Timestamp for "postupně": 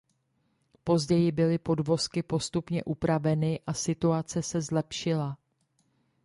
2.23-2.83